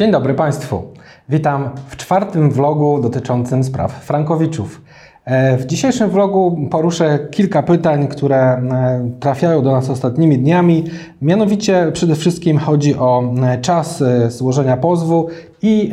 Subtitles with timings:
[0.00, 0.82] Dzień dobry Państwu.
[1.28, 4.82] Witam w czwartym vlogu dotyczącym spraw Frankowiczów.
[5.24, 10.84] E, w dzisiejszym vlogu poruszę kilka pytań, które e, trafiają do nas ostatnimi dniami.
[11.22, 15.28] Mianowicie przede wszystkim chodzi o e, czas złożenia pozwu
[15.62, 15.90] i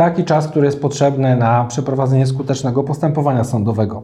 [0.00, 4.02] taki czas, który jest potrzebny na przeprowadzenie skutecznego postępowania sądowego.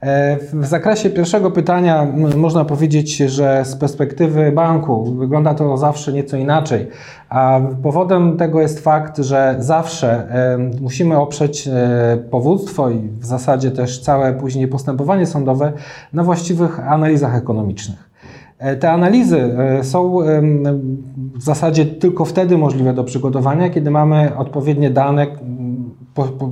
[0.00, 6.36] E, w zakresie pierwszego pytania można powiedzieć, że z perspektywy banku wygląda to zawsze nieco
[6.36, 6.88] inaczej,
[7.28, 10.28] a powodem tego jest fakt, że zawsze
[10.80, 15.72] musimy oprzeć e, powództwo i w zasadzie też całe później postępowanie sądowe
[16.12, 18.10] na właściwych analizach ekonomicznych.
[18.80, 20.18] Te analizy są
[21.34, 25.26] w zasadzie tylko wtedy możliwe do przygotowania, kiedy mamy odpowiednie dane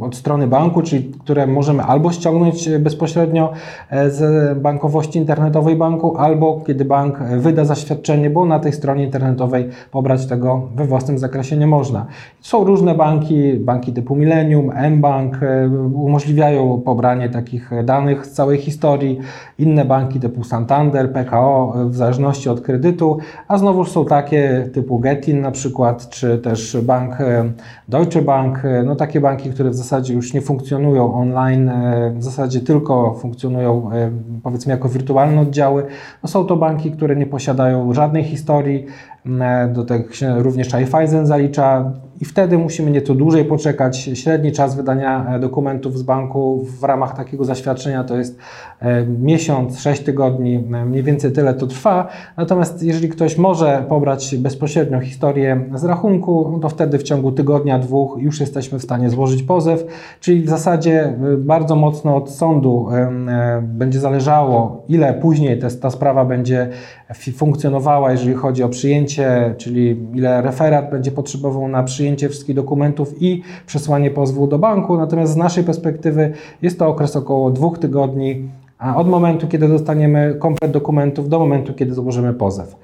[0.00, 3.52] od strony banku, czyli które możemy albo ściągnąć bezpośrednio
[3.90, 9.68] e, z bankowości internetowej banku, albo kiedy bank wyda zaświadczenie, bo na tej stronie internetowej
[9.90, 12.06] pobrać tego we własnym zakresie nie można.
[12.40, 19.18] Są różne banki, banki typu Millennium, mBank e, umożliwiają pobranie takich danych z całej historii,
[19.58, 25.40] inne banki typu Santander, PKO w zależności od kredytu, a znowu są takie typu Getin
[25.40, 27.52] na przykład, czy też bank e,
[27.88, 32.60] Deutsche Bank, no takie banki, które w zasadzie już nie funkcjonują online, e, w zasadzie
[32.60, 34.10] tylko funkcjonują e,
[34.42, 35.86] powiedzmy jako wirtualne oddziały.
[36.22, 38.86] No są to banki, które nie posiadają żadnej historii,
[39.72, 41.92] do tego się również Raiffeisen zalicza
[42.22, 44.10] i wtedy musimy nieco dłużej poczekać.
[44.14, 48.38] Średni czas wydania e, dokumentów z banku w ramach takiego zaświadczenia to jest
[48.80, 52.08] e, miesiąc, sześć tygodni, e, mniej więcej tyle to trwa.
[52.36, 58.18] Natomiast jeżeli ktoś może pobrać bezpośrednio historię z rachunku, to wtedy w ciągu tygodnia, dwóch
[58.20, 59.84] już jesteśmy w stanie złożyć pozew,
[60.20, 62.88] czyli w zasadzie bardzo mocno od sądu
[63.62, 66.68] będzie zależało, ile później ta sprawa będzie
[67.36, 69.11] funkcjonowała, jeżeli chodzi o przyjęcie,
[69.56, 74.96] czyli ile referat będzie potrzebował na przyjęcie wszystkich dokumentów i przesłanie pozwu do banku.
[74.96, 78.48] Natomiast z naszej perspektywy jest to okres około dwóch tygodni
[78.96, 82.76] od momentu, kiedy dostaniemy komplet dokumentów do momentu, kiedy złożymy pozew.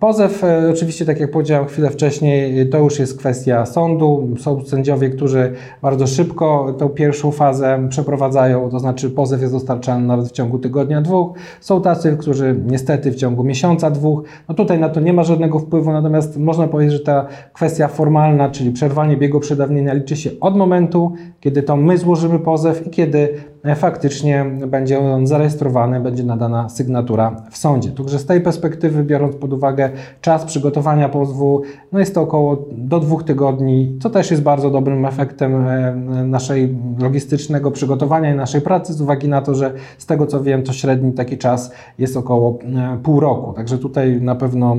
[0.00, 4.28] Pozew, e, oczywiście, tak jak powiedziałem chwilę wcześniej, to już jest kwestia sądu.
[4.38, 10.28] Są sędziowie, którzy bardzo szybko tą pierwszą fazę przeprowadzają, to znaczy pozew jest dostarczany nawet
[10.28, 11.36] w ciągu tygodnia, dwóch.
[11.60, 14.22] Są tacy, którzy niestety w ciągu miesiąca, dwóch.
[14.48, 18.50] No tutaj na to nie ma żadnego wpływu, natomiast można powiedzieć, że ta kwestia formalna,
[18.50, 23.28] czyli przerwanie biegu przedawnienia liczy się od momentu, kiedy to my złożymy pozew i kiedy
[23.64, 27.90] E, faktycznie będzie on zarejestrowany, będzie nadana sygnatura w sądzie.
[27.90, 29.77] Także z tej perspektywy, biorąc pod uwagę
[30.20, 31.62] czas przygotowania pozwu,
[31.92, 35.94] no jest to około do dwóch tygodni, co też jest bardzo dobrym efektem e,
[36.24, 40.62] naszej logistycznego przygotowania i naszej pracy, z uwagi na to, że z tego co wiem,
[40.62, 43.52] to średni taki czas jest około e, pół roku.
[43.52, 44.76] Także tutaj na pewno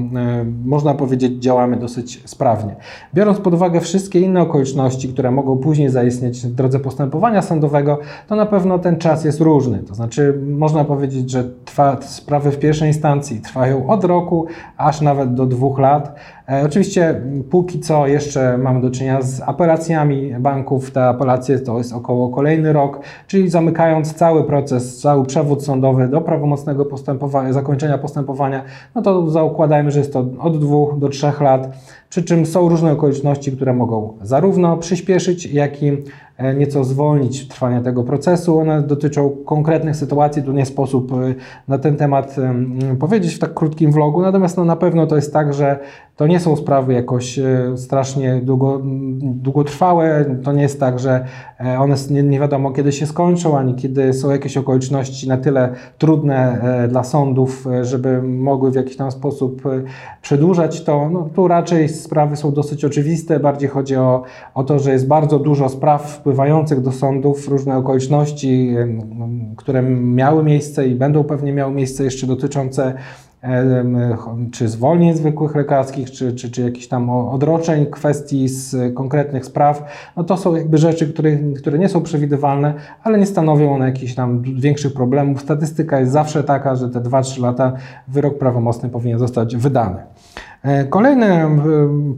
[0.66, 2.76] można powiedzieć, działamy dosyć sprawnie.
[3.14, 8.36] Biorąc pod uwagę wszystkie inne okoliczności, które mogą później zaistnieć w drodze postępowania sądowego, to
[8.36, 9.80] na pewno ten czas jest różny.
[9.80, 14.46] To znaczy, można powiedzieć, że trwa, sprawy w pierwszej instancji trwają od roku
[14.90, 16.16] aż nawet do dwóch lat.
[16.50, 20.92] E, oczywiście, póki co jeszcze mamy do czynienia z apelacjami banków.
[20.92, 26.22] Te apelacje to jest około kolejny rok, czyli zamykając cały proces, cały przewód sądowy do
[26.22, 28.64] prawomocnego postępowania, zakończenia postępowania,
[28.96, 31.70] no to zaukładajmy, że jest to od dwóch do trzech lat.
[32.10, 35.98] Przy czym są różne okoliczności, które mogą zarówno przyspieszyć, jak i
[36.58, 38.60] nieco zwolnić trwanie tego procesu.
[38.60, 41.16] One dotyczą konkretnych sytuacji, tu nie sposób e,
[41.68, 42.36] na ten temat
[43.00, 45.80] powiedzieć w tak krótkim vlogu, natomiast no, na pewno to jest tak, że
[46.20, 48.82] to nie są sprawy jakoś e, strasznie długo,
[49.22, 50.26] długotrwałe.
[50.44, 51.26] To nie jest tak, że
[51.60, 55.74] e, one nie, nie wiadomo kiedy się skończą, ani kiedy są jakieś okoliczności na tyle
[55.98, 59.62] trudne e, dla sądów, żeby mogły w jakiś tam sposób
[60.22, 61.10] przedłużać to.
[61.10, 63.40] No, tu raczej sprawy są dosyć oczywiste.
[63.40, 64.24] Bardziej chodzi o,
[64.54, 68.76] o to, że jest bardzo dużo spraw wpływających do sądów, różne okoliczności,
[69.58, 72.94] które miały miejsce i będą pewnie miały miejsce jeszcze dotyczące
[74.52, 79.84] czy zwolnień zwykłych lekarskich, czy, czy, czy jakichś tam odroczeń kwestii z konkretnych spraw,
[80.18, 84.16] no to są jakby rzeczy, które, które nie są przewidywalne, ale nie stanowią one jakichś
[84.16, 85.42] tam większych problemów.
[85.42, 87.74] Statystyka jest zawsze taka, że te 2-3 lata
[88.08, 89.98] wyrok prawomocny powinien zostać wydany.
[90.64, 91.58] E, kolejne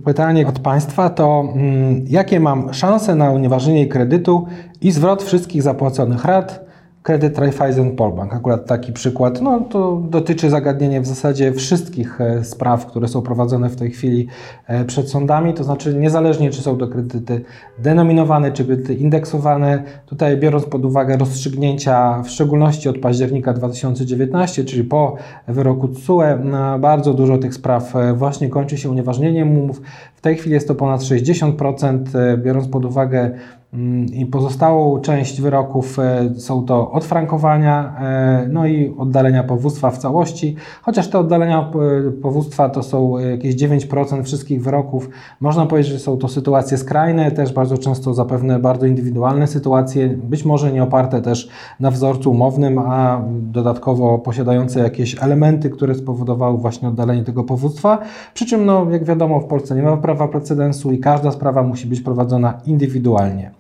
[0.06, 4.48] pytanie od Państwa to, mm, jakie mam szanse na unieważnienie kredytu
[4.82, 6.71] i zwrot wszystkich zapłaconych rat,
[7.04, 8.34] kredyt Raiffeisen Polbank.
[8.34, 9.42] Akurat taki przykład.
[9.42, 14.28] No, to dotyczy zagadnienia w zasadzie wszystkich e, spraw, które są prowadzone w tej chwili
[14.68, 15.54] e, przed sądami.
[15.54, 17.42] To znaczy, niezależnie czy są to kredyty
[17.80, 24.84] denominowane, czy kredyty indeksowane, tutaj biorąc pod uwagę rozstrzygnięcia, w szczególności od października 2019, czyli
[24.84, 25.16] po
[25.48, 26.24] wyroku TSUE,
[26.80, 29.82] bardzo dużo tych spraw e, właśnie kończy się unieważnieniem umów.
[30.16, 31.98] W tej chwili jest to ponad 60%,
[32.38, 33.32] biorąc pod uwagę
[34.14, 40.56] I pozostałą część wyroków e, są to odfrankowania, e, no i oddalenia powództwa w całości,
[40.82, 41.72] chociaż te oddalenia
[42.08, 45.10] e, powództwa to są jakieś 9% wszystkich wyroków.
[45.40, 50.46] Można powiedzieć, że są to sytuacje skrajne, też bardzo często zapewne bardzo indywidualne sytuacje, być
[50.46, 56.88] może nie oparte też na wzorcu umownym, a dodatkowo posiadające jakieś elementy, które spowodowały właśnie
[56.88, 57.98] oddalenie tego powództwa.
[58.34, 61.88] Przy czym, no, jak wiadomo, w Polsce nie ma prawa precedensu i każda sprawa musi
[61.88, 63.52] być prowadzona indywidualnie.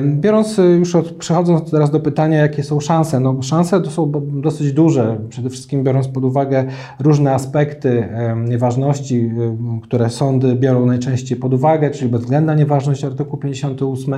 [0.00, 4.12] Biorąc y, już od, przechodząc teraz do pytania, jakie są szanse, no szanse to są
[4.40, 6.64] dosyć duże, przede wszystkim biorąc pod uwagę
[7.00, 8.08] różne aspekty
[8.48, 14.14] nieważności, y, które sądy biorą najczęściej pod uwagę, czyli bezwzględna nieważność artykuł 58,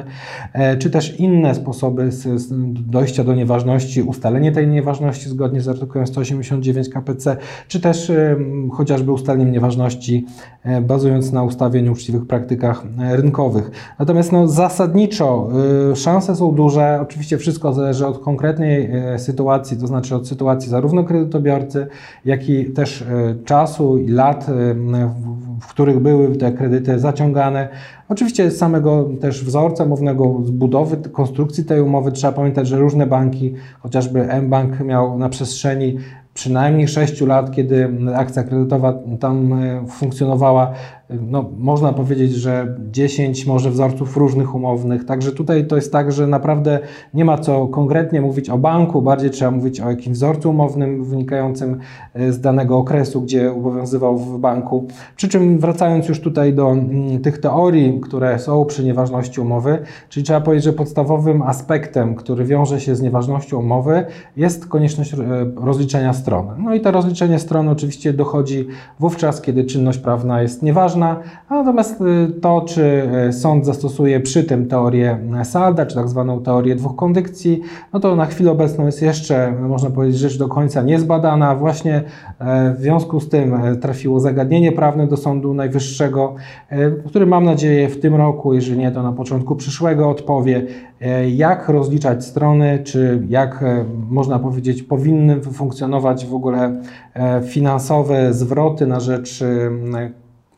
[0.53, 2.11] e, czy też inne sposoby
[2.73, 7.37] dojścia do nieważności, ustalenie tej nieważności zgodnie z artykułem 189 KPC,
[7.69, 8.13] czy też
[8.73, 10.27] chociażby ustaleniem nieważności
[10.82, 13.70] bazując na ustawie nieuczciwych praktykach e, rynkowych.
[13.99, 15.49] Natomiast no, zasadniczo
[15.93, 16.99] Y, szanse są duże.
[17.03, 21.87] Oczywiście wszystko zależy od konkretnej y, sytuacji, to znaczy od sytuacji zarówno kredytobiorcy,
[22.25, 23.05] jak i też
[23.44, 24.47] czasu i lat,
[25.61, 27.69] w których były te kredyty zaciągane.
[28.09, 33.06] Oczywiście z samego też wzorca umownego, z budowy, konstrukcji tej umowy trzeba pamiętać, że różne
[33.06, 35.99] banki, chociażby mBank miał na przestrzeni
[36.38, 40.73] przynajmniej 6 lat, kiedy akcja kredytowa tam funkcjonowała,
[41.11, 45.05] no, można powiedzieć, że 10 może wzorców różnych umownych.
[45.05, 46.79] Także tutaj to jest tak, że naprawdę
[47.14, 51.79] nie ma co konkretnie mówić o banku, bardziej trzeba mówić o jakimś wzorcu umownym wynikającym
[52.14, 54.87] e, z danego okresu, gdzie obowiązywał w banku.
[55.17, 60.25] Przy czym wracając już tutaj do mm, tych teorii, które są przy nieważności umowy, czyli
[60.25, 64.06] trzeba powiedzieć, że podstawowym aspektem, który wiąże się z nieważnością umowy,
[64.37, 65.17] jest konieczność e,
[65.56, 66.53] rozliczenia strony.
[66.59, 68.67] No i to rozliczenie strony oczywiście dochodzi
[69.01, 71.17] wówczas, kiedy czynność prawna jest nieważna ważna,
[71.51, 76.77] natomiast y, to, czy y, sąd zastosuje przy tym teorię Salda, czy tak zwaną teorię
[76.77, 77.61] dwóch kondykcji,
[77.93, 81.55] no to na chwilę obecną jest jeszcze, można powiedzieć, rzecz do końca niezbadana.
[81.55, 82.05] Właśnie
[82.75, 86.35] w związku z tym trafiło zagadnienie prawne do Sądu Najwyższego,
[87.07, 90.67] który mam nadzieję w tym roku, jeżeli nie to na początku przyszłego, odpowie,
[91.37, 93.65] jak rozliczać strony, czy jak
[94.11, 96.83] można powiedzieć, powinny funkcjonować w ogóle
[97.47, 99.45] finansowe zwroty na rzecz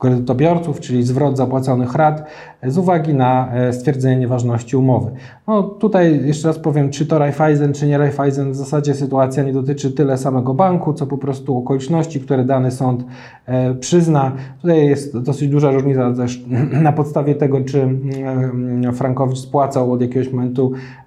[0.01, 2.27] kredytobiorców, czyli zwrot zapłaconych rat
[2.63, 5.11] z uwagi na e, stwierdzenie nieważności umowy.
[5.47, 9.53] No tutaj jeszcze raz powiem, czy to Raiffeisen, czy nie Raiffeisen, w zasadzie sytuacja nie
[9.53, 13.05] dotyczy tyle samego banku, co po prostu okoliczności, które dany sąd
[13.47, 14.33] e, przyzna.
[14.63, 16.45] Tutaj jest dosyć duża różnica też
[16.83, 21.00] na podstawie tego, czy mm, Frankowicz spłacał od jakiegoś momentu e,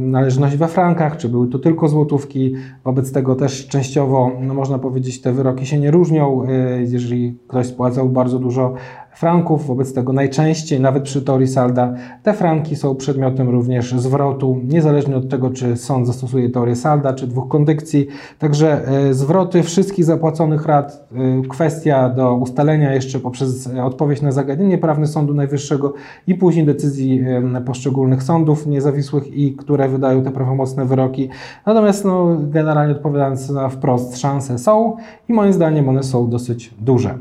[0.00, 2.54] należność we frankach, czy były to tylko złotówki.
[2.84, 6.42] Wobec tego też częściowo, no można powiedzieć, te wyroki się nie różnią.
[6.78, 8.74] Jeżeli ktoś spłacał bardzo dużo
[9.14, 9.66] franków.
[9.66, 15.28] Wobec tego najczęściej, nawet przy teorii salda, te franki są przedmiotem również zwrotu, niezależnie od
[15.28, 18.06] tego, czy sąd zastosuje teorię salda, czy dwóch kondykcji.
[18.38, 24.78] Także e, zwroty wszystkich zapłaconych rat, e, kwestia do ustalenia jeszcze poprzez odpowiedź na zagadnienie
[24.78, 25.94] prawne Sądu Najwyższego
[26.26, 27.20] i później decyzji
[27.54, 31.28] e, poszczególnych sądów niezawisłych i które wydają te prawomocne wyroki.
[31.66, 34.96] Natomiast no, generalnie odpowiadając na wprost, szanse są
[35.28, 37.18] i moim zdaniem one są dosyć duże.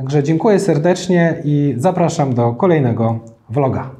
[0.00, 3.18] Także dziękuję serdecznie i zapraszam do kolejnego
[3.50, 3.90] vloga.